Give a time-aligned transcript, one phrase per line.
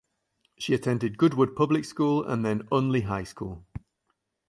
[0.57, 3.67] She attended Goodwood Public School and then Unley High School.